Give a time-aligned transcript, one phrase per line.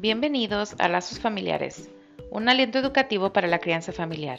[0.00, 1.90] Bienvenidos a Lazos Familiares,
[2.30, 4.38] un aliento educativo para la crianza familiar.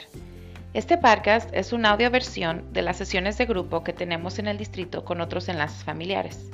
[0.74, 4.58] Este podcast es una audio versión de las sesiones de grupo que tenemos en el
[4.58, 6.50] distrito con otros enlaces familiares.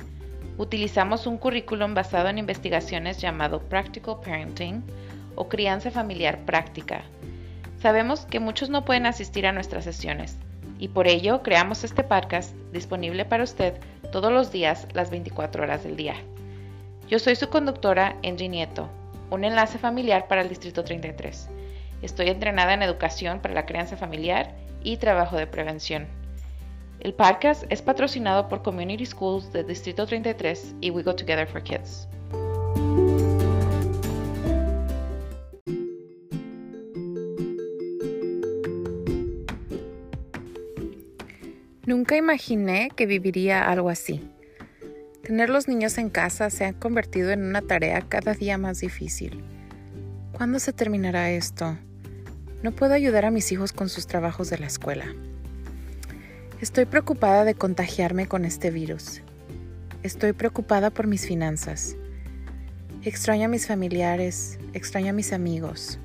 [0.58, 4.82] Utilizamos un currículum basado en investigaciones llamado Practical Parenting
[5.36, 7.04] o Crianza Familiar Práctica.
[7.80, 10.36] Sabemos que muchos no pueden asistir a nuestras sesiones
[10.80, 13.74] y por ello creamos este podcast disponible para usted
[14.10, 16.16] todos los días, las 24 horas del día.
[17.08, 18.88] Yo soy su conductora, Angie Nieto,
[19.30, 21.48] un enlace familiar para el Distrito 33.
[22.02, 26.08] Estoy entrenada en educación para la crianza familiar y trabajo de prevención.
[26.98, 31.62] El podcast es patrocinado por Community Schools del Distrito 33 y We Go Together for
[31.62, 32.08] Kids.
[41.86, 44.20] Nunca imaginé que viviría algo así.
[45.26, 49.42] Tener los niños en casa se ha convertido en una tarea cada día más difícil.
[50.30, 51.76] ¿Cuándo se terminará esto?
[52.62, 55.06] No puedo ayudar a mis hijos con sus trabajos de la escuela.
[56.60, 59.20] Estoy preocupada de contagiarme con este virus.
[60.04, 61.96] Estoy preocupada por mis finanzas.
[63.02, 65.98] Extraño a mis familiares, extraño a mis amigos.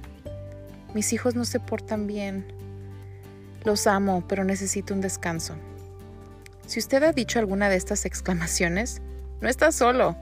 [0.96, 2.44] Mis hijos no se portan bien.
[3.66, 5.53] Los amo, pero necesito un descanso.
[6.66, 9.00] Si usted ha dicho alguna de estas exclamaciones,
[9.42, 10.16] no está solo.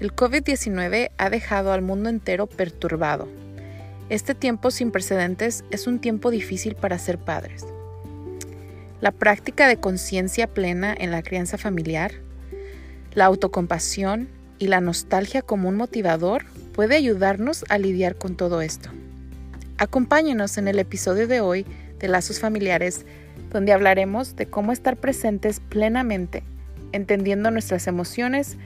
[0.00, 3.28] El COVID-19 ha dejado al mundo entero perturbado.
[4.08, 7.66] Este tiempo sin precedentes es un tiempo difícil para ser padres.
[9.00, 12.12] La práctica de conciencia plena en la crianza familiar,
[13.12, 18.90] la autocompasión y la nostalgia como un motivador puede ayudarnos a lidiar con todo esto.
[19.76, 21.66] Acompáñenos en el episodio de hoy
[21.98, 23.04] de Lazos Familiares,
[23.50, 26.42] donde hablaremos de cómo estar presentes plenamente
[26.92, 28.56] entendiendo nuestras emociones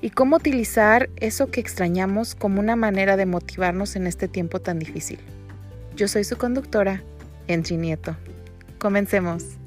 [0.00, 4.78] y cómo utilizar eso que extrañamos como una manera de motivarnos en este tiempo tan
[4.78, 5.18] difícil.
[5.96, 7.02] Yo soy su conductora,
[7.46, 8.16] Enchi Nieto.
[8.78, 9.61] Comencemos.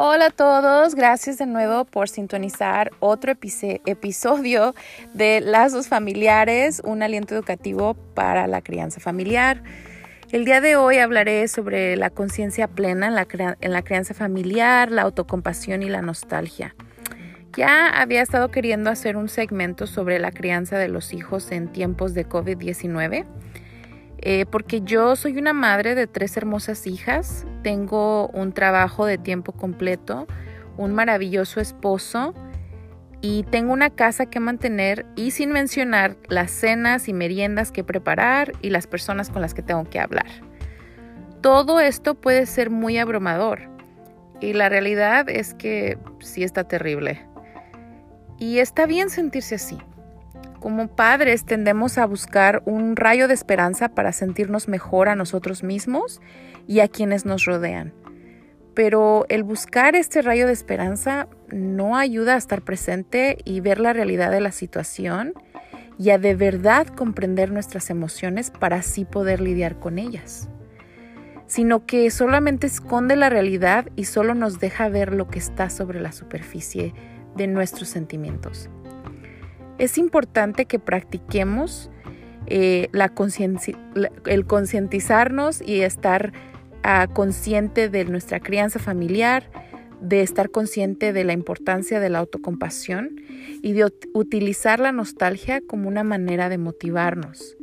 [0.00, 4.76] Hola a todos, gracias de nuevo por sintonizar otro episodio
[5.12, 9.60] de Lazos Familiares, un aliento educativo para la crianza familiar.
[10.30, 15.82] El día de hoy hablaré sobre la conciencia plena en la, crianza familiar, la autocompasión
[15.82, 16.76] y la nostalgia.
[17.56, 22.14] Ya había estado queriendo hacer un segmento sobre la crianza de los hijos en tiempos
[22.14, 23.26] de COVID-19
[24.20, 29.52] eh, porque yo soy una madre de tres hermosas hijas, tengo un trabajo de tiempo
[29.52, 30.26] completo,
[30.76, 32.34] un maravilloso esposo
[33.20, 38.52] y tengo una casa que mantener y sin mencionar las cenas y meriendas que preparar
[38.60, 40.26] y las personas con las que tengo que hablar.
[41.40, 43.60] Todo esto puede ser muy abrumador
[44.40, 47.24] y la realidad es que sí está terrible.
[48.38, 49.78] Y está bien sentirse así.
[50.60, 56.20] Como padres tendemos a buscar un rayo de esperanza para sentirnos mejor a nosotros mismos
[56.66, 57.92] y a quienes nos rodean.
[58.74, 63.92] Pero el buscar este rayo de esperanza no ayuda a estar presente y ver la
[63.92, 65.32] realidad de la situación
[65.96, 70.48] y a de verdad comprender nuestras emociones para así poder lidiar con ellas,
[71.46, 76.00] sino que solamente esconde la realidad y solo nos deja ver lo que está sobre
[76.00, 76.94] la superficie
[77.36, 78.70] de nuestros sentimientos
[79.78, 81.90] es importante que practiquemos
[82.46, 82.88] eh,
[84.24, 86.32] el concientizarnos y estar
[86.82, 89.50] ah, consciente de nuestra crianza familiar,
[90.00, 93.20] de estar consciente de la importancia de la autocompasión
[93.62, 97.56] y de utilizar la nostalgia como una manera de motivarnos,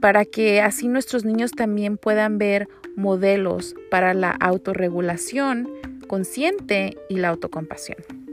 [0.00, 5.68] para que así nuestros niños también puedan ver modelos para la autorregulación
[6.08, 8.27] consciente y la autocompasión.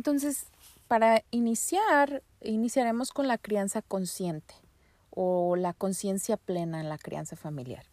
[0.00, 0.46] Entonces,
[0.88, 4.54] para iniciar, iniciaremos con la crianza consciente
[5.10, 7.84] o la conciencia plena en la crianza familiar.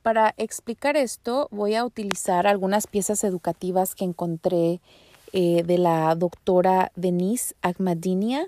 [0.00, 4.80] Para explicar esto, voy a utilizar algunas piezas educativas que encontré
[5.34, 8.46] eh, de la doctora Denise Ahmadinia,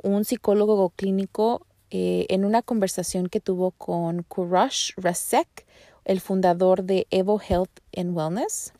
[0.00, 5.66] un psicólogo clínico, eh, en una conversación que tuvo con Kurash Rasek,
[6.04, 8.74] el fundador de Evo Health and Wellness.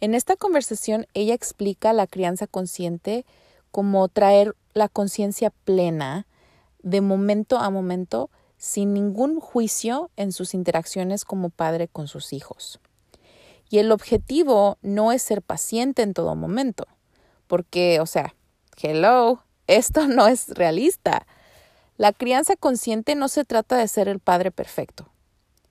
[0.00, 3.26] En esta conversación ella explica la crianza consciente
[3.70, 6.26] como traer la conciencia plena
[6.82, 12.80] de momento a momento sin ningún juicio en sus interacciones como padre con sus hijos.
[13.70, 16.86] Y el objetivo no es ser paciente en todo momento,
[17.46, 18.34] porque, o sea,
[18.80, 21.26] hello, esto no es realista.
[21.96, 25.08] La crianza consciente no se trata de ser el padre perfecto,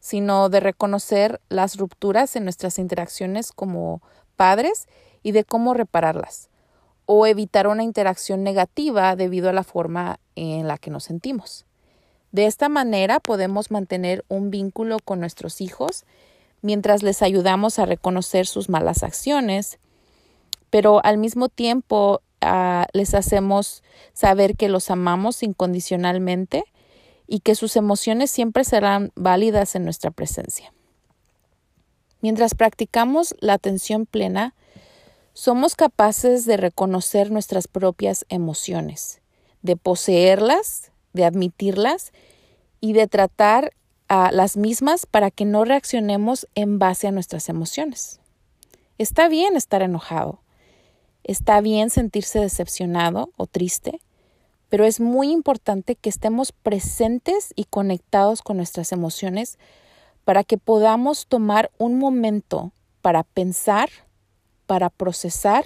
[0.08, 4.02] sino de reconocer las rupturas en nuestras interacciones como
[4.38, 4.88] padres
[5.22, 6.48] y de cómo repararlas,
[7.06, 11.66] o evitar una interacción negativa debido a la forma en la que nos sentimos.
[12.32, 16.06] De esta manera podemos mantener un vínculo con nuestros hijos
[16.62, 19.78] mientras les ayudamos a reconocer sus malas acciones,
[20.70, 23.84] pero al mismo tiempo ah, les hacemos
[24.14, 26.64] saber que los amamos incondicionalmente
[27.28, 30.74] y que sus emociones siempre serán válidas en nuestra presencia.
[32.22, 34.56] Mientras practicamos la atención plena,
[35.34, 39.22] somos capaces de reconocer nuestras propias emociones,
[39.62, 42.12] de poseerlas, de admitirlas
[42.80, 43.74] y de tratar
[44.08, 48.20] a las mismas para que no reaccionemos en base a nuestras emociones.
[48.98, 50.42] Está bien estar enojado,
[51.24, 54.00] está bien sentirse decepcionado o triste,
[54.70, 59.58] pero es muy importante que estemos presentes y conectados con nuestras emociones
[60.26, 62.72] para que podamos tomar un momento
[63.02, 63.90] para pensar,
[64.66, 65.66] para procesar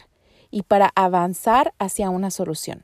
[0.51, 2.83] y para avanzar hacia una solución.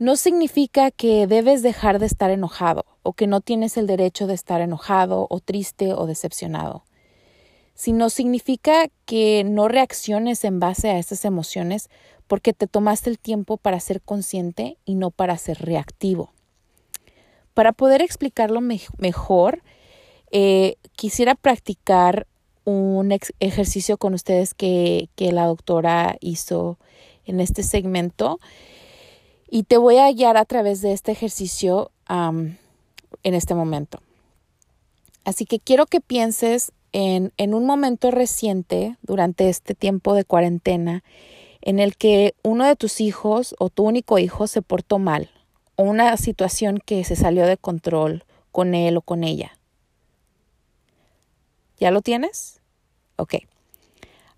[0.00, 4.34] No significa que debes dejar de estar enojado o que no tienes el derecho de
[4.34, 6.84] estar enojado o triste o decepcionado,
[7.78, 11.90] sino significa que no reacciones en base a esas emociones
[12.26, 16.32] porque te tomaste el tiempo para ser consciente y no para ser reactivo.
[17.54, 19.62] Para poder explicarlo mejor,
[20.32, 22.26] eh, quisiera practicar
[22.64, 26.78] un ejercicio con ustedes que, la doctora hizo
[27.26, 28.40] en este segmento
[29.48, 32.58] y te voy a guiar a través de este ejercicio en
[33.22, 34.00] este momento.
[35.24, 41.02] Así que quiero que pienses en, en un momento reciente durante este tiempo de cuarentena
[41.60, 45.30] en el que uno de tus hijos o tu único hijo se portó mal
[45.76, 49.58] o una situación que se salió de control con él o con ella.
[51.78, 52.60] ¿Ya lo tienes?
[53.16, 53.34] Ok.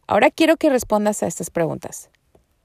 [0.06, 2.11] Ahora quiero que respondas a estas preguntas.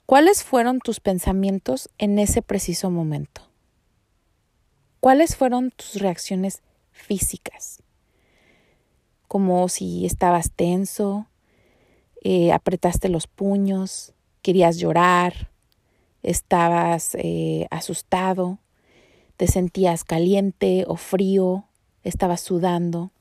[0.05, 3.41] ¿Cuáles fueron tus pensamientos en ese preciso momento?
[4.99, 6.61] ¿Cuáles fueron tus reacciones
[6.91, 7.81] físicas?
[9.35, 11.27] Como si estabas tenso,
[12.23, 15.51] eh, apretaste los puños, querías llorar,
[16.23, 18.59] estabas eh, asustado,
[19.35, 21.65] te sentías caliente o frío,
[22.05, 23.11] estabas sudando.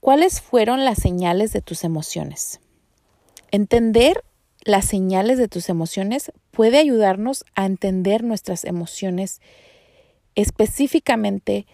[0.00, 2.58] ¿Cuáles fueron las señales de tus emociones?
[3.52, 4.24] Entender
[4.64, 9.40] las señales de tus emociones puede ayudarnos a entender nuestras emociones
[10.34, 11.68] específicamente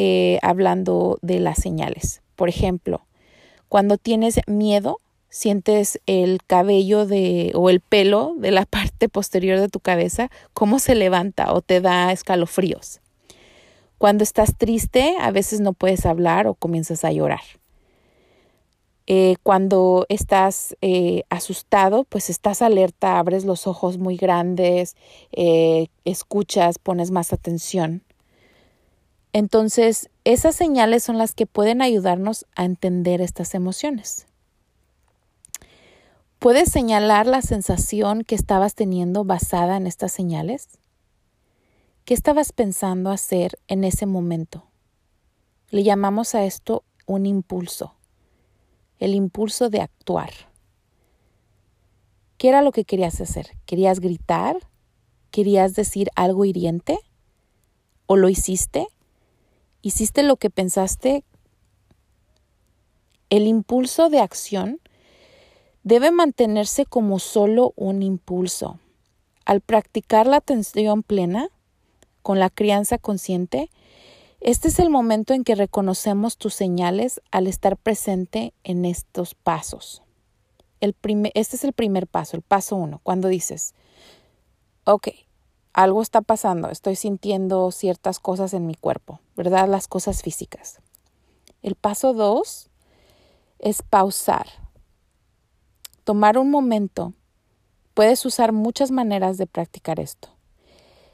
[0.00, 2.22] eh, hablando de las señales.
[2.36, 3.04] Por ejemplo,
[3.68, 9.68] cuando tienes miedo, sientes el cabello de o el pelo de la parte posterior de
[9.68, 13.00] tu cabeza cómo se levanta o te da escalofríos.
[13.98, 17.42] Cuando estás triste, a veces no puedes hablar o comienzas a llorar.
[19.08, 24.94] Eh, cuando estás eh, asustado, pues estás alerta, abres los ojos muy grandes,
[26.04, 28.04] escuchas, pones más atención.
[29.32, 34.26] Entonces, esas señales son las que pueden ayudarnos a entender estas emociones.
[36.38, 40.68] ¿Puedes señalar la sensación que estabas teniendo basada en estas señales?
[42.04, 44.64] ¿Qué estabas pensando hacer en ese momento?
[45.70, 47.98] Le llamamos a esto un impulso
[48.98, 50.30] el impulso de actuar.
[52.36, 53.56] ¿Qué era lo que querías hacer?
[53.66, 54.56] ¿Querías gritar?
[55.30, 56.98] ¿Querías decir algo hiriente?
[58.06, 58.86] ¿O lo hiciste?
[59.82, 61.24] ¿Hiciste lo que pensaste?
[63.30, 64.80] El impulso de acción
[65.84, 68.78] debe mantenerse como solo un impulso.
[69.44, 71.48] Al practicar la atención plena,
[72.22, 73.70] con la crianza consciente,
[74.40, 80.02] este es el momento en que reconocemos tus señales al estar presente en estos pasos.
[80.80, 83.74] Este es el primer paso, el paso uno, cuando dices,
[84.84, 85.08] ok,
[85.78, 89.68] algo está pasando, estoy sintiendo ciertas cosas en mi cuerpo, ¿verdad?
[89.68, 90.80] Las cosas físicas.
[91.62, 92.68] El paso dos
[93.60, 94.48] es pausar,
[96.02, 97.12] tomar un momento.
[97.94, 100.30] Puedes usar muchas maneras de practicar esto.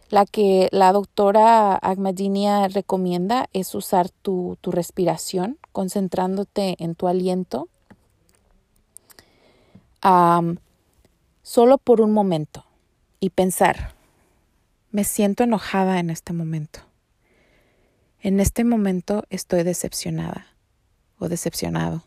[0.09, 7.69] La que la doctora Agmadinia recomienda es usar tu, tu respiración, concentrándote en tu aliento
[11.43, 12.65] solo por un momento
[13.21, 13.95] y pensar,
[14.95, 16.79] me siento enojada en este momento.
[18.21, 20.47] En este momento estoy decepcionada
[21.19, 22.05] o decepcionado.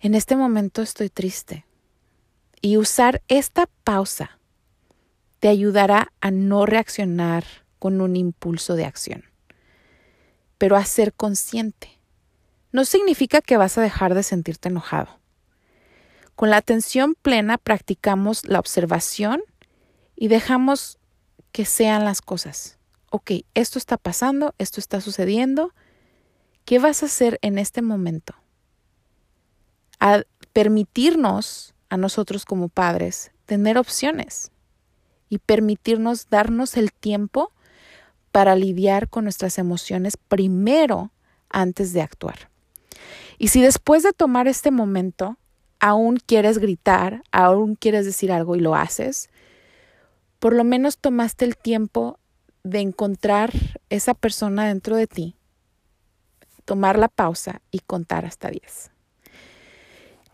[0.00, 1.66] En este momento estoy triste.
[2.62, 4.38] Y usar esta pausa
[5.40, 7.44] te ayudará a no reaccionar
[7.78, 9.22] con un impulso de acción,
[10.56, 11.98] pero a ser consciente.
[12.70, 15.18] No significa que vas a dejar de sentirte enojado.
[16.34, 19.42] Con la atención plena practicamos la observación
[20.16, 20.98] y dejamos
[21.52, 22.78] que sean las cosas.
[23.10, 25.74] Ok, esto está pasando, esto está sucediendo.
[26.64, 28.34] ¿Qué vas a hacer en este momento?
[30.00, 34.50] A permitirnos a nosotros como padres tener opciones
[35.28, 37.52] y permitirnos darnos el tiempo
[38.30, 41.12] para lidiar con nuestras emociones primero
[41.50, 42.48] antes de actuar.
[43.38, 45.36] Y si después de tomar este momento
[45.80, 49.28] aún quieres gritar, aún quieres decir algo y lo haces,
[50.42, 52.18] por lo menos tomaste el tiempo
[52.64, 53.52] de encontrar
[53.90, 55.36] esa persona dentro de ti,
[56.64, 58.90] tomar la pausa y contar hasta 10.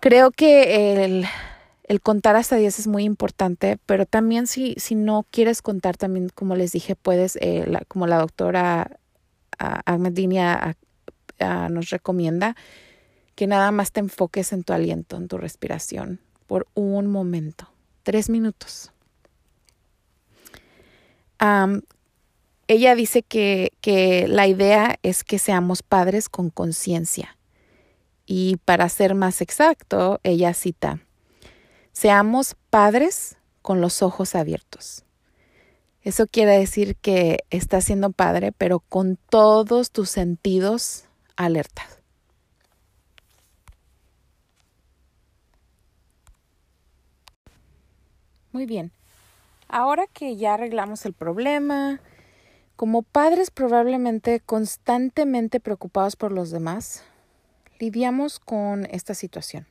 [0.00, 1.26] Creo que
[1.84, 6.30] el contar hasta 10 es muy importante, pero también si, si no quieres contar, también
[6.34, 8.98] como les dije, puedes, eh, como la doctora
[9.58, 10.74] Ahmedinia
[11.68, 12.56] nos recomienda,
[13.34, 17.68] que nada más te enfoques en tu aliento, en tu respiración, por un momento,
[18.04, 18.90] tres minutos.
[21.40, 27.36] Ella dice que, que la idea es que seamos padres con conciencia.
[28.26, 31.00] Y para ser más exacto, ella cita,
[31.98, 35.04] Seamos padres con los ojos abiertos.
[36.00, 41.98] Eso quiere decir que estás siendo padre, pero con todos tus sentidos alertas.
[48.52, 48.92] Muy bien.
[49.68, 52.00] Ahora que ya arreglamos el problema,
[52.74, 57.04] como padres probablemente constantemente preocupados por los demás,
[57.78, 59.66] lidiamos con esta situación.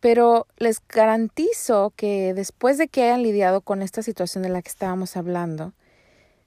[0.00, 4.70] Pero les garantizo que después de que hayan lidiado con esta situación de la que
[4.70, 5.74] estábamos hablando,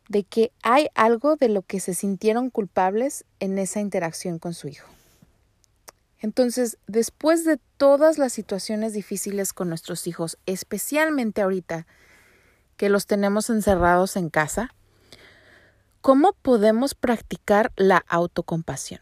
[0.09, 4.67] de que hay algo de lo que se sintieron culpables en esa interacción con su
[4.67, 4.89] hijo.
[6.19, 11.87] Entonces, después de todas las situaciones difíciles con nuestros hijos, especialmente ahorita
[12.77, 14.73] que los tenemos encerrados en casa,
[16.01, 19.01] ¿cómo podemos practicar la autocompasión?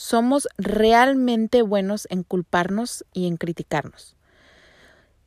[0.00, 4.16] somos realmente buenos en culparnos y en criticarnos.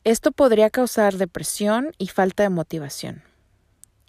[0.03, 3.21] Esto podría causar depresión y falta de motivación.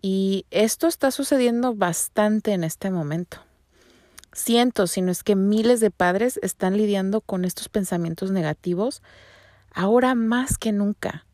[0.01, 3.43] Y esto está sucediendo bastante en este momento.
[4.33, 9.03] Cientos, si no es que miles de padres están lidiando con estos pensamientos negativos
[9.71, 11.27] ahora más que nunca.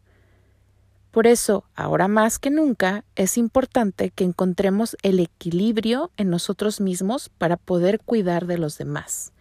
[1.10, 7.30] Por eso, ahora más que nunca, es importante que encontremos el equilibrio en nosotros mismos
[7.30, 9.32] para poder cuidar de los demás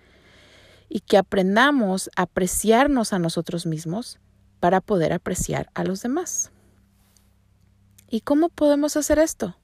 [0.89, 4.17] y que aprendamos a apreciarnos a nosotros mismos
[4.59, 6.51] para poder apreciar a los demás.
[8.09, 9.55] ¿Y cómo podemos hacer esto?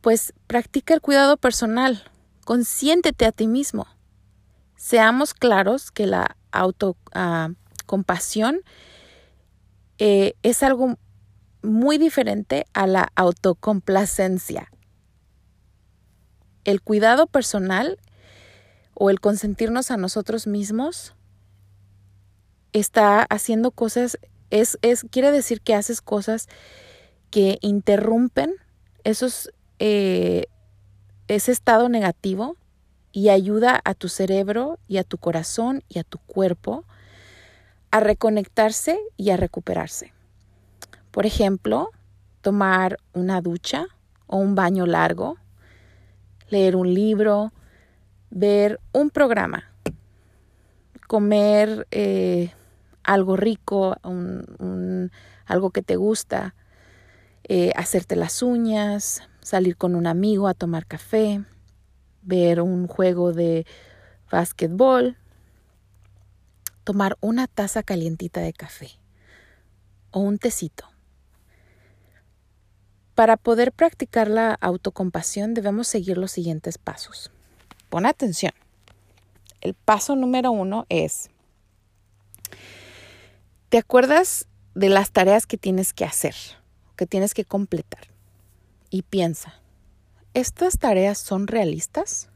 [0.00, 2.04] Pues practica el cuidado personal,
[2.44, 3.88] consiéntete a ti mismo.
[4.76, 8.68] Seamos claros que la autocompasión ah,
[9.98, 10.98] eh, es algo
[11.62, 14.70] muy diferente a la autocomplacencia.
[16.64, 17.98] El cuidado personal
[18.94, 21.14] o el consentirnos a nosotros mismos
[22.72, 24.18] está haciendo cosas,
[24.50, 26.48] es, es, quiere decir que haces cosas
[27.30, 28.54] que interrumpen
[29.04, 30.46] esos, eh,
[31.28, 32.56] ese estado negativo
[33.12, 36.84] y ayuda a tu cerebro y a tu corazón y a tu cuerpo
[37.96, 40.12] a reconectarse y a recuperarse.
[41.10, 41.88] Por ejemplo,
[42.42, 43.86] tomar una ducha
[44.26, 45.38] o un baño largo,
[46.50, 47.54] leer un libro,
[48.28, 49.72] ver un programa,
[51.06, 52.52] comer eh,
[53.02, 53.96] algo rico,
[55.46, 56.54] algo que te gusta,
[57.44, 61.42] eh, hacerte las uñas, salir con un amigo a tomar café,
[62.20, 63.64] ver un juego de
[64.30, 65.16] básquetbol,
[66.86, 68.90] tomar una taza calientita de café
[70.12, 70.88] o un tecito.
[73.16, 77.32] Para poder practicar la autocompasión debemos seguir los siguientes pasos.
[77.88, 78.52] Pon atención.
[79.60, 81.28] El paso número uno es,
[83.68, 86.36] ¿te acuerdas de las tareas que tienes que hacer,
[86.94, 88.06] que tienes que completar?
[88.90, 89.60] Y piensa,
[90.34, 92.28] ¿estas tareas son realistas?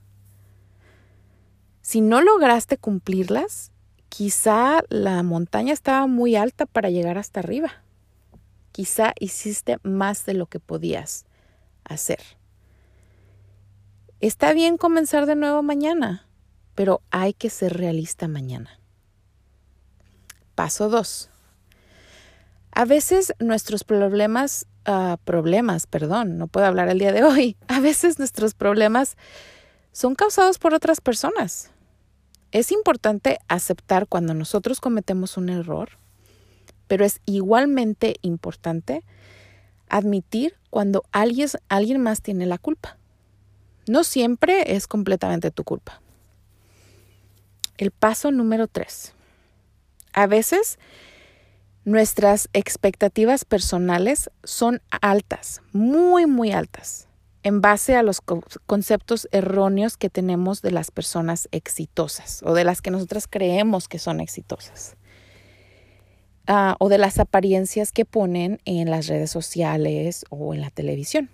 [1.83, 3.71] Si no lograste cumplirlas,
[4.11, 7.71] Quizá la montaña estaba muy alta para llegar hasta arriba.
[8.73, 11.25] Quizá hiciste más de lo que podías
[11.85, 12.19] hacer.
[14.21, 16.27] Está bien comenzar de nuevo mañana,
[16.75, 18.81] pero hay que ser realista mañana.
[20.57, 21.31] Paso 2.
[22.73, 27.79] A veces nuestros problemas, uh, problemas, perdón, no puedo hablar el día de hoy, a
[27.79, 29.17] veces nuestros problemas
[29.93, 31.71] son causados por otras personas.
[32.53, 35.99] Es importante aceptar cuando nosotros cometemos un error,
[36.89, 39.05] pero es igualmente importante
[39.89, 42.97] admitir cuando alguien, alguien más tiene la culpa.
[43.87, 46.01] No siempre es completamente tu culpa.
[47.79, 49.15] El paso número tres.
[50.13, 50.79] A veces
[51.85, 57.09] nuestras expectativas personales son altas, muy, muy altas,
[57.43, 62.83] en base a los conceptos erróneos que tenemos de las personas exitosas o de las
[62.83, 64.97] que nosotras creemos que son exitosas.
[66.47, 71.31] Ah, o de las apariencias que ponen en las redes sociales o en la televisión.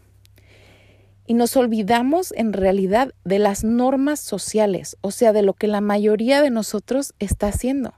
[1.27, 5.81] Y nos olvidamos en realidad de las normas sociales, o sea, de lo que la
[5.81, 7.95] mayoría de nosotros está haciendo.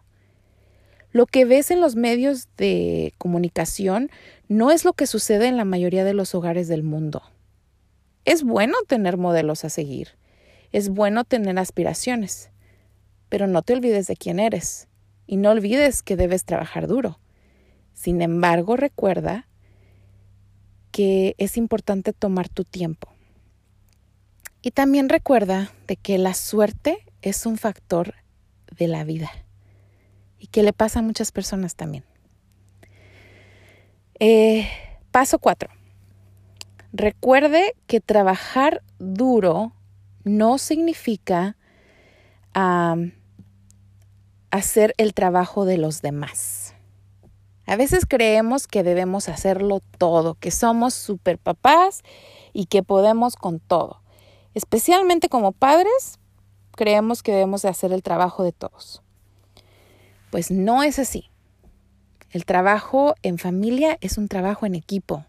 [1.11, 4.11] Lo que ves en los medios de comunicación
[4.49, 7.23] no es lo que sucede en la mayoría de los hogares del mundo.
[8.29, 10.19] Es bueno tener modelos a seguir,
[10.71, 12.51] es bueno tener aspiraciones,
[13.31, 14.87] pero no te olvides de quién eres
[15.27, 17.19] y no olvides que debes trabajar duro.
[17.95, 19.49] Sin embargo, recuerda
[20.91, 23.15] que es importante tomar tu tiempo.
[24.61, 28.13] Y también recuerda de que la suerte es un factor
[28.77, 29.31] de la vida
[30.39, 32.05] y que le pasa a muchas personas también.
[34.21, 34.69] Eh,
[35.13, 35.78] paso 4.
[36.99, 39.73] Recuerde que trabajar duro
[40.25, 41.57] no significa
[44.51, 46.75] hacer el trabajo de los demás.
[47.67, 52.03] A veces creemos que debemos hacerlo todo, que somos super papás
[52.53, 54.03] y que podemos con todo.
[54.55, 56.19] Especialmente como padres,
[56.73, 59.05] creemos que debemos de hacer el trabajo de todos.
[60.33, 61.31] Pues no es así.
[62.33, 65.25] El trabajo en familia es un trabajo en equipo.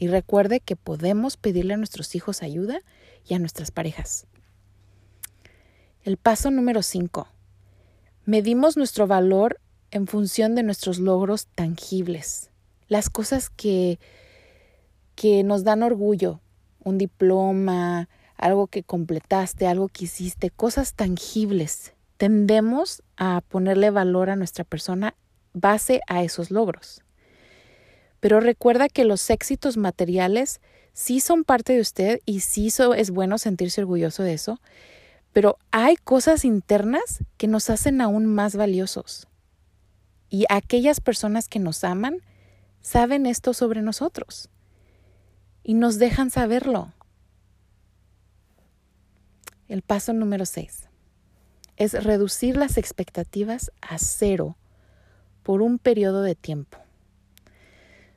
[0.00, 2.80] Y recuerde que podemos pedirle a nuestros hijos ayuda
[3.28, 4.26] y a nuestras parejas.
[6.02, 7.28] El paso número 5.
[8.24, 9.60] Medimos nuestro valor
[9.90, 12.48] en función de nuestros logros tangibles.
[12.88, 14.00] Las cosas que,
[15.16, 16.40] que nos dan orgullo.
[16.82, 18.08] Un diploma,
[18.38, 25.14] algo que completaste, algo que hiciste, cosas tangibles tendemos a ponerle valor a nuestra persona
[25.52, 27.02] base a esos logros.
[28.20, 30.60] Pero recuerda que los éxitos materiales
[30.92, 34.60] sí son parte de usted y sí es bueno sentirse orgulloso de eso,
[35.32, 39.28] pero hay cosas internas que nos hacen aún más valiosos.
[40.28, 42.18] Y aquellas personas que nos aman
[42.80, 44.48] saben esto sobre nosotros
[45.62, 46.92] y nos dejan saberlo.
[49.68, 50.88] El paso número 6
[51.76, 54.56] es reducir las expectativas a cero
[55.42, 56.78] por un periodo de tiempo.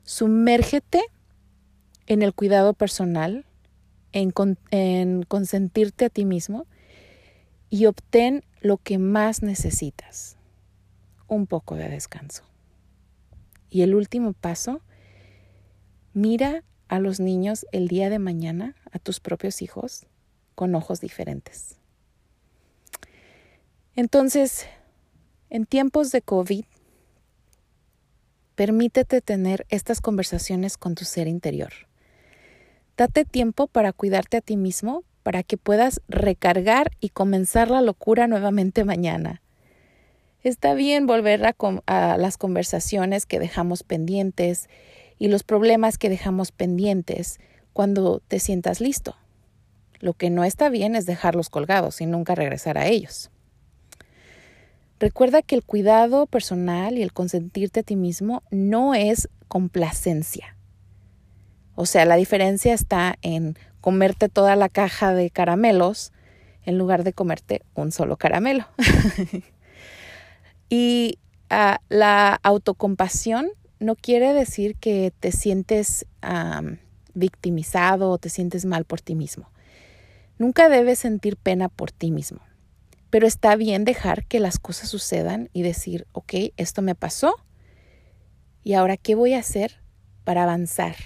[0.04, 1.02] Sumérgete
[2.06, 3.44] en el cuidado personal,
[4.12, 4.32] en,
[5.24, 6.66] consentirte a ti mismo
[7.70, 10.36] y obtén lo que más necesitas,
[11.26, 12.44] un poco de descanso.
[13.70, 14.82] Y el último paso,
[16.12, 20.06] mira a los niños el día de mañana, a tus propios hijos,
[20.54, 21.78] con ojos diferentes.
[23.96, 24.66] Entonces,
[25.50, 26.64] en tiempos de COVID,
[28.54, 31.72] permítete tener estas conversaciones con tu ser interior.
[32.96, 38.26] Date tiempo para cuidarte a ti mismo, para que puedas recargar y comenzar la locura
[38.26, 39.42] nuevamente mañana.
[40.42, 44.68] Está bien volver a, a, las conversaciones que dejamos pendientes
[45.18, 47.40] y los problemas que dejamos pendientes
[47.72, 49.16] cuando te sientas listo.
[50.00, 53.30] Lo que no está bien es dejarlos colgados y nunca regresar a ellos.
[55.04, 60.56] Recuerda que el cuidado personal y el consentirte a ti mismo no es complacencia.
[61.74, 66.10] O sea, la diferencia está en comerte toda la caja de caramelos
[66.64, 68.66] en lugar de comerte un solo caramelo.
[70.70, 71.18] y
[71.50, 76.06] ah, la autocompasión no quiere decir que te sientes
[77.12, 79.50] victimizado o te sientes mal por ti mismo.
[80.38, 82.40] Nunca debes sentir pena por ti mismo.
[83.14, 87.36] Pero está bien dejar que las cosas sucedan y decir, ok, esto me pasó
[88.64, 89.80] y ahora qué voy a hacer
[90.24, 90.96] para avanzar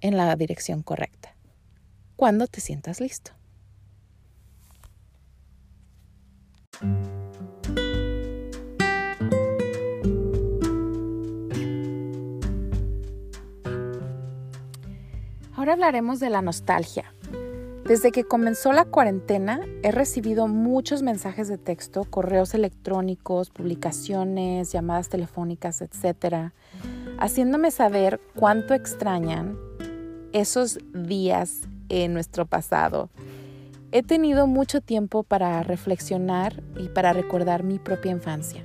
[0.00, 1.36] en la dirección correcta.
[2.16, 3.30] Cuando te sientas listo.
[15.54, 17.14] Ahora hablaremos de la nostalgia
[17.92, 25.10] Desde que comenzó la cuarentena he recibido muchos mensajes de texto, correos electrónicos, publicaciones, llamadas
[25.10, 26.54] telefónicas, etcétera,
[27.18, 29.58] haciéndome saber cuánto extrañan
[30.32, 33.10] esos días en nuestro pasado.
[33.90, 38.62] He tenido mucho tiempo para reflexionar y para recordar mi propia infancia,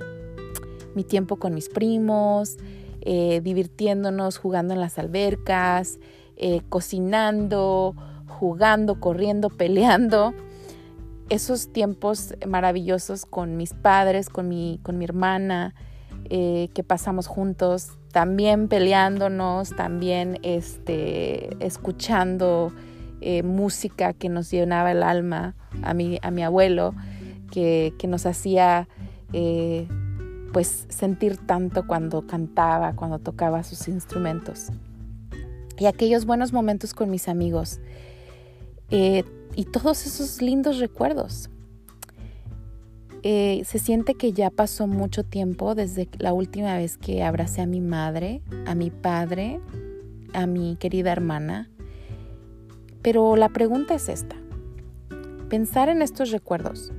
[0.94, 2.56] mi tiempo con mis primos,
[3.02, 5.98] eh, divirtiéndonos, jugando en las albercas,
[6.38, 7.94] eh, cocinando,
[8.38, 10.32] jugando, corriendo, peleando.
[11.28, 15.74] Esos tiempos maravillosos con mis padres, con mi, con mi hermana,
[16.30, 22.72] eh, que pasamos juntos, también peleándonos, también este, escuchando
[23.20, 26.94] eh, música que nos llenaba el alma a mi, a mi abuelo,
[27.50, 28.88] que, nos hacía
[29.32, 29.88] eh,
[30.52, 34.68] pues sentir tanto cuando cantaba, cuando tocaba sus instrumentos.
[35.78, 37.80] Y aquellos buenos momentos con mis amigos
[38.90, 39.24] eh,
[39.54, 41.50] y todos esos lindos recuerdos.
[43.24, 47.66] Eh, se siente que ya pasó mucho tiempo desde la última vez que abracé a
[47.66, 49.60] mi madre, a mi padre,
[50.32, 51.68] a mi querida hermana.
[53.02, 54.36] Pero la pregunta es esta.
[55.48, 56.92] Pensar en estos recuerdos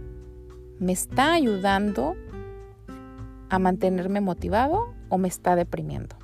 [0.79, 2.15] me está ayudando
[3.49, 6.15] a mantenerme motivado o me está deprimiendo.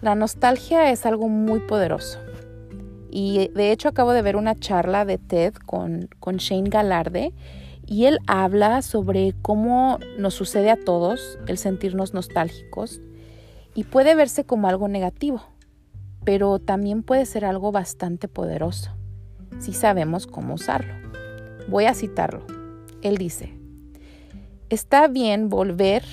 [0.00, 2.18] La nostalgia es algo muy poderoso
[3.10, 7.32] y de hecho acabo de ver una charla de TED con, con Shane Galarde
[7.86, 13.00] y él habla sobre cómo nos sucede a todos el sentirnos nostálgicos
[13.74, 15.42] y puede verse como algo negativo,
[16.24, 18.92] pero también puede ser algo bastante poderoso
[19.58, 20.94] si sabemos cómo usarlo.
[21.68, 22.46] Voy a citarlo.
[23.02, 23.54] Él dice,
[24.68, 26.04] está bien volver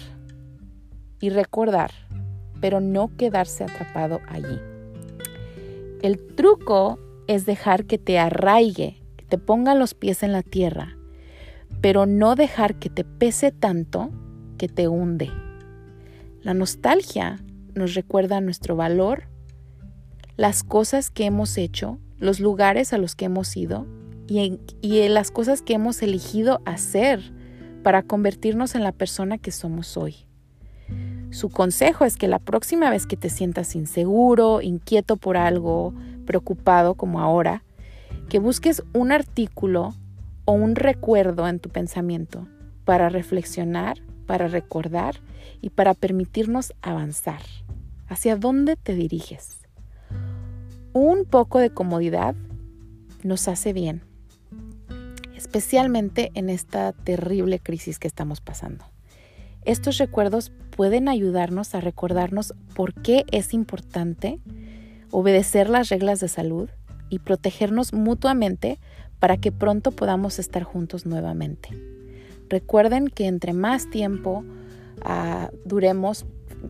[1.20, 1.92] y recordar,
[2.60, 4.60] pero no quedarse atrapado allí.
[6.02, 10.96] El truco es dejar que te arraigue, que te pongan los pies en la tierra,
[11.82, 14.12] pero no dejar que te pese tanto
[14.60, 15.32] que te hunde.
[16.44, 19.24] La nostalgia nos recuerda nuestro valor,
[20.36, 23.88] las cosas que hemos hecho, los lugares a los que hemos ido
[24.28, 27.34] y, y las cosas que hemos elegido hacer
[27.82, 30.27] para convertirnos en la persona que somos hoy.
[31.32, 35.94] Su consejo es que la próxima vez que te sientas inseguro, inquieto por algo,
[36.26, 37.64] preocupado como ahora,
[38.30, 39.94] que busques un artículo
[40.46, 42.48] o un recuerdo en tu pensamiento
[42.86, 45.16] para reflexionar, para recordar
[45.62, 47.42] y para permitirnos avanzar.
[48.08, 49.68] ¿Hacia dónde te diriges?
[50.94, 52.36] Un poco de comodidad
[53.24, 54.02] nos hace bien,
[55.36, 58.86] especialmente en esta terrible crisis que estamos pasando.
[59.68, 64.40] Estos recuerdos pueden ayudarnos a recordarnos por qué es importante
[65.12, 66.70] obedecer las reglas de salud
[67.10, 68.80] y protegernos mutuamente
[69.20, 71.72] para que pronto podamos estar juntos nuevamente.
[72.48, 74.46] Recuerden que entre más tiempo
[75.04, 76.26] ah, duremos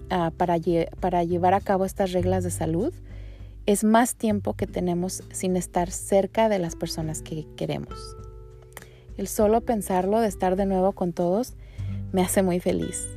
[0.10, 0.58] ah, para,
[1.00, 2.96] para llevar a cabo estas reglas de salud,
[3.68, 8.18] es más tiempo que tenemos sin estar cerca de las personas que queremos.
[9.18, 11.54] El solo pensarlo de estar de nuevo con todos
[12.12, 13.08] me hace muy feliz.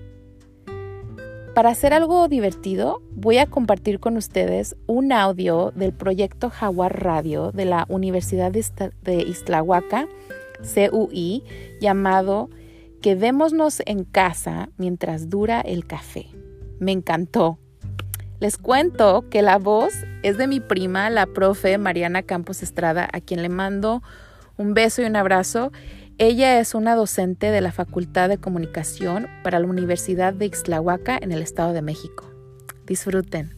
[1.55, 7.51] Para hacer algo divertido, voy a compartir con ustedes un audio del proyecto Jaguar Radio
[7.51, 10.07] de la Universidad de Islahuaca,
[10.63, 11.43] CUI,
[11.81, 12.51] llamado
[13.03, 16.27] Quedémonos en casa mientras dura el café.
[16.79, 17.59] Me encantó.
[18.39, 23.21] Les cuento que la voz es de mi prima, la profe Mariana Campos Estrada, a
[23.21, 24.03] quien le mando
[24.57, 25.73] un beso y un abrazo
[26.21, 31.33] ella es una docente de la Facultad de Comunicación para la Universidad de Ixtlahuaca en
[31.33, 32.31] el Estado de México.
[32.85, 33.57] Disfruten.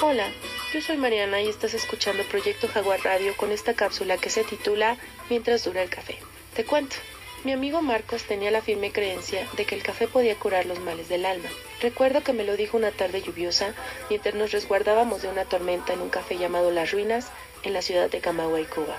[0.00, 0.26] Hola,
[0.72, 4.96] yo soy Mariana y estás escuchando Proyecto Jaguar Radio con esta cápsula que se titula
[5.28, 6.16] Mientras dura el café.
[6.56, 6.96] Te cuento.
[7.44, 11.10] Mi amigo Marcos tenía la firme creencia de que el café podía curar los males
[11.10, 11.50] del alma.
[11.82, 13.74] Recuerdo que me lo dijo una tarde lluviosa
[14.08, 17.26] mientras nos resguardábamos de una tormenta en un café llamado Las Ruinas
[17.64, 18.96] en la ciudad de Camagüey, Cuba.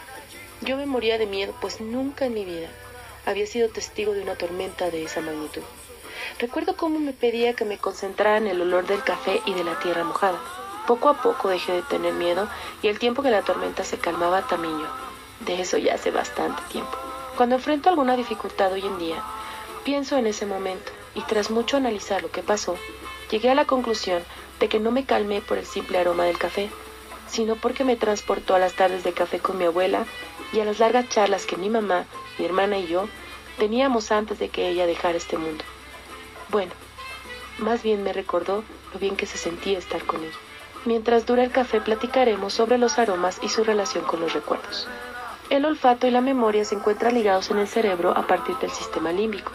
[0.59, 2.67] Yo me moría de miedo, pues nunca en mi vida
[3.25, 5.61] había sido testigo de una tormenta de esa magnitud.
[6.39, 9.79] Recuerdo cómo me pedía que me concentrara en el olor del café y de la
[9.79, 10.41] tierra mojada.
[10.85, 12.49] Poco a poco dejé de tener miedo
[12.81, 14.87] y el tiempo que la tormenta se calmaba también yo.
[15.45, 16.97] De eso ya hace bastante tiempo.
[17.37, 19.23] Cuando enfrento alguna dificultad hoy en día,
[19.85, 22.75] pienso en ese momento y tras mucho analizar lo que pasó,
[23.29, 24.23] llegué a la conclusión
[24.59, 26.69] de que no me calmé por el simple aroma del café,
[27.27, 30.05] sino porque me transportó a las tardes de café con mi abuela
[30.51, 32.05] y a las largas charlas que mi mamá,
[32.37, 33.07] mi hermana y yo
[33.57, 35.63] teníamos antes de que ella dejara este mundo.
[36.49, 36.71] Bueno,
[37.57, 40.33] más bien me recordó lo bien que se sentía estar con ella.
[40.85, 44.87] Mientras dura el café platicaremos sobre los aromas y su relación con los recuerdos.
[45.49, 49.11] El olfato y la memoria se encuentran ligados en el cerebro a partir del sistema
[49.11, 49.51] límbico.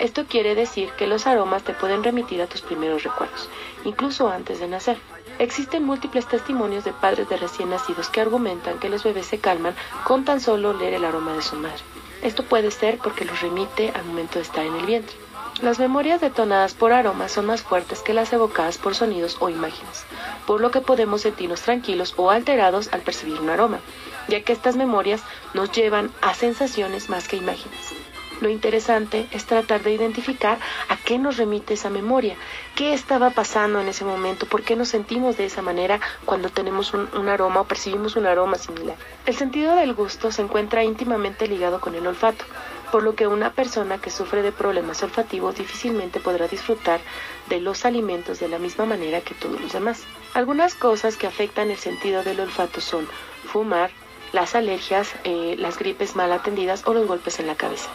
[0.00, 3.50] Esto quiere decir que los aromas te pueden remitir a tus primeros recuerdos,
[3.84, 4.96] incluso antes de nacer.
[5.38, 9.74] Existen múltiples testimonios de padres de recién nacidos que argumentan que los bebés se calman
[10.04, 11.82] con tan solo oler el aroma de su madre.
[12.22, 15.16] Esto puede ser porque los remite al momento de estar en el vientre.
[15.60, 20.06] Las memorias detonadas por aromas son más fuertes que las evocadas por sonidos o imágenes,
[20.46, 23.80] por lo que podemos sentirnos tranquilos o alterados al percibir un aroma,
[24.28, 25.20] ya que estas memorias
[25.52, 27.92] nos llevan a sensaciones más que imágenes.
[28.40, 32.36] Lo interesante es tratar de identificar a qué nos remite esa memoria,
[32.74, 36.94] qué estaba pasando en ese momento, por qué nos sentimos de esa manera cuando tenemos
[36.94, 38.96] un, aroma o percibimos un aroma similar.
[39.26, 42.44] El sentido del gusto se encuentra íntimamente ligado con el olfato
[42.90, 47.00] por lo que una persona que sufre de problemas olfativos difícilmente podrá disfrutar
[47.48, 50.02] de los alimentos de la misma manera que todos los demás.
[50.34, 53.06] Algunas cosas que afectan el sentido del olfato son
[53.44, 53.90] fumar,
[54.32, 57.90] las alergias, eh, las gripes mal atendidas o los golpes en la cabeza.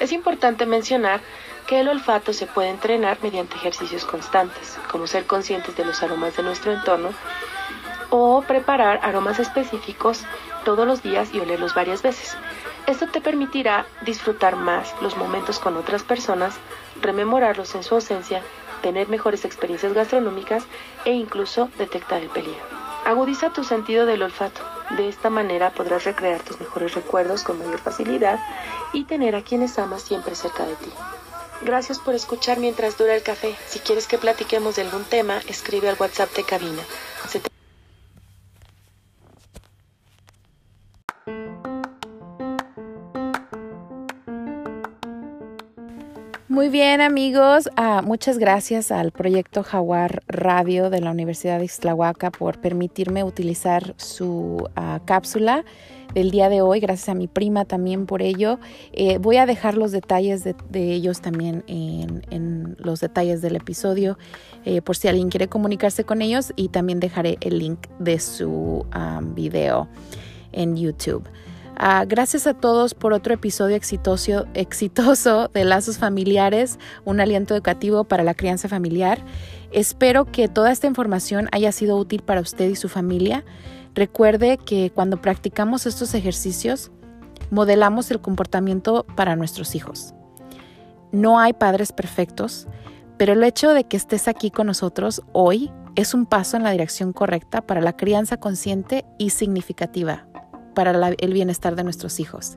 [0.00, 1.20] Es importante mencionar
[1.66, 6.36] que el olfato se puede entrenar mediante ejercicios constantes, como ser conscientes de los aromas
[6.36, 7.10] de nuestro entorno
[8.10, 10.24] o preparar aromas específicos
[10.64, 12.36] todos los días y olerlos varias veces.
[12.86, 16.54] Esto te permitirá disfrutar más los momentos con otras personas,
[17.02, 18.42] rememorarlos en su ausencia,
[18.80, 20.64] tener mejores experiencias gastronómicas
[21.04, 22.62] e incluso detectar el peligro.
[23.04, 24.77] Agudiza tu sentido del olfato.
[24.96, 28.40] De esta manera podrás recrear tus mejores recuerdos con mayor facilidad
[28.92, 30.90] y tener a quienes amas siempre cerca de ti.
[31.62, 33.56] Gracias por escuchar mientras dura el café.
[33.66, 36.82] Si quieres que platiquemos de algún tema, escribe al WhatsApp de cabina.
[46.58, 52.32] Muy bien amigos, uh, muchas gracias al proyecto Jaguar Radio de la Universidad de Ixtlahuaca
[52.32, 55.64] por permitirme utilizar su uh, cápsula
[56.14, 58.58] del día de hoy, gracias a mi prima también por ello.
[58.92, 60.56] Eh, voy a dejar los detalles de,
[60.92, 64.18] ellos también en, los detalles del episodio
[64.64, 68.84] eh, por si alguien quiere comunicarse con ellos y también dejaré el link de su
[68.96, 69.86] um, video
[70.50, 71.22] en YouTube.
[71.80, 78.24] Uh, gracias a todos por otro episodio exitoso de Lazos Familiares, un aliento educativo para
[78.24, 79.24] la crianza familiar.
[79.70, 83.44] Espero que toda esta información haya sido útil para usted y su familia.
[83.94, 86.90] Recuerde que cuando practicamos estos ejercicios,
[87.52, 90.14] modelamos el comportamiento para nuestros hijos.
[91.12, 92.66] No hay padres perfectos,
[93.18, 96.72] pero el hecho de que estés aquí con nosotros hoy es un paso en la
[96.72, 100.27] dirección correcta para la crianza consciente y significativa
[100.74, 102.56] para el bienestar de nuestros hijos.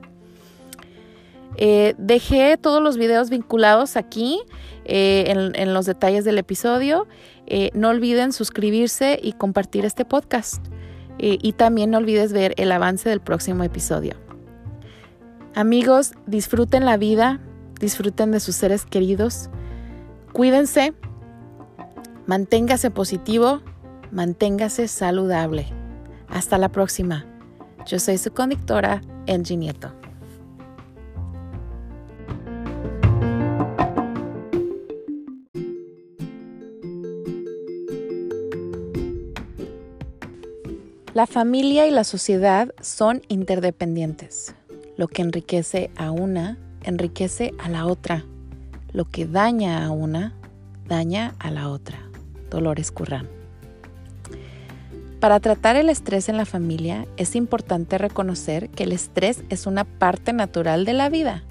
[1.56, 4.40] Eh, dejé todos los videos vinculados aquí
[4.84, 7.06] eh, en, en, los detalles del episodio.
[7.46, 10.64] Eh, no olviden suscribirse y compartir este podcast.
[11.18, 14.14] y también no olvides ver el avance del próximo episodio.
[15.54, 17.38] Amigos, disfruten la vida,
[17.78, 19.48] disfruten de sus seres queridos,
[20.32, 20.94] cuídense,
[22.26, 23.60] manténgase positivo,
[24.10, 25.66] manténgase saludable.
[26.28, 27.31] Hasta la próxima.
[27.86, 29.92] Yo soy su conductora, Angie Nieto.
[41.14, 44.54] La familia y la sociedad son interdependientes.
[44.96, 48.24] Lo que enriquece a una, enriquece a la otra.
[48.92, 50.32] Lo que daña a una,
[50.86, 51.98] daña a la otra.
[52.50, 53.41] Dolores Currán.
[55.22, 59.84] Para tratar el estrés en la familia es importante reconocer que el estrés es una
[59.84, 61.44] parte natural de la vida.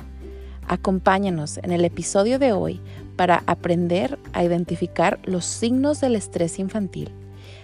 [0.67, 2.81] Acompáñanos en el episodio de hoy
[3.15, 7.11] para aprender a identificar los signos del estrés infantil,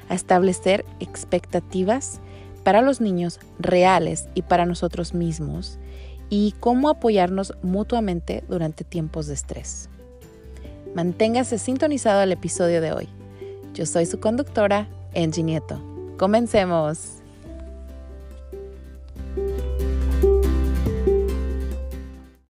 [0.08, 2.22] a establecer expectativas
[2.64, 5.78] para los niños reales y para nosotros mismos
[6.30, 9.90] y cómo apoyarnos mutuamente durante tiempos de estrés.
[10.96, 13.10] Manténgase sintonizado al episodio de hoy.
[13.74, 15.97] Yo soy su conductora, Angie Nieto.
[16.18, 17.17] Comencemos.